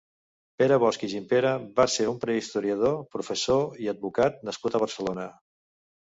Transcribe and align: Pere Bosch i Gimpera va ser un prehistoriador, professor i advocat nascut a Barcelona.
Pere 0.61 0.77
Bosch 0.83 1.01
i 1.07 1.09
Gimpera 1.09 1.49
va 1.79 1.83
ser 1.95 2.07
un 2.11 2.15
prehistoriador, 2.23 2.95
professor 3.15 3.77
i 3.83 3.91
advocat 3.93 4.41
nascut 4.49 4.79
a 4.79 4.83
Barcelona. 4.85 5.27